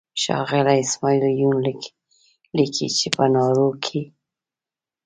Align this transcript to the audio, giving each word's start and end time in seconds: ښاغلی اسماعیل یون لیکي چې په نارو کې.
ښاغلی 0.21 0.79
اسماعیل 0.83 1.23
یون 1.41 1.57
لیکي 2.57 2.87
چې 2.97 3.07
په 3.15 3.23
نارو 3.33 3.67
کې. 3.83 4.01